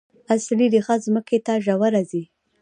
اصلي 0.35 0.67
ریښه 0.73 0.95
ځمکې 1.05 1.37
ته 1.45 1.53
ژوره 1.65 2.01
ځي 2.09 2.23